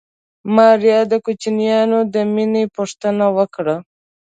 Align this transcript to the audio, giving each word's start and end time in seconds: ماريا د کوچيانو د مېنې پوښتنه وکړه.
ماريا 0.55 0.99
د 1.11 1.13
کوچيانو 1.25 1.99
د 2.13 2.15
مېنې 2.33 2.63
پوښتنه 2.75 3.25
وکړه. 3.37 3.75